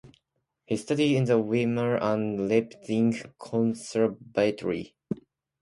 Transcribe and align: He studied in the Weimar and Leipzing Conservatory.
He 0.65 0.77
studied 0.77 1.15
in 1.15 1.25
the 1.25 1.39
Weimar 1.39 2.01
and 2.01 2.49
Leipzing 2.49 3.31
Conservatory. 3.37 4.95